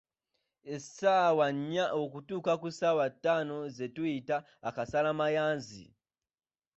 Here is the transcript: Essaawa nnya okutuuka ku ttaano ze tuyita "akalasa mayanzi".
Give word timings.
Essaawa 0.73 1.45
nnya 1.57 1.85
okutuuka 2.01 2.53
ku 2.61 2.67
ttaano 3.11 3.57
ze 3.75 3.85
tuyita 3.95 4.37
"akalasa 4.67 5.11
mayanzi". 5.19 5.85